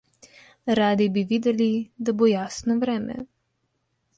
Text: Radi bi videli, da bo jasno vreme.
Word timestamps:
Radi 0.79 1.07
bi 1.17 1.23
videli, 1.33 1.67
da 2.09 2.17
bo 2.23 2.31
jasno 2.33 2.79
vreme. 2.85 3.19